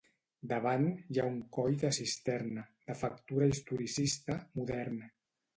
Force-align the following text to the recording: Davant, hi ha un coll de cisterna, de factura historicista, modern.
Davant, 0.51 0.85
hi 1.15 1.19
ha 1.19 1.25
un 1.31 1.35
coll 1.57 1.77
de 1.83 1.91
cisterna, 1.99 2.65
de 2.89 2.97
factura 3.05 3.51
historicista, 3.53 4.43
modern. 4.63 4.99